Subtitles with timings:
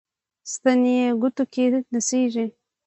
[0.51, 2.45] ستن یې ګوتو کې نڅیږي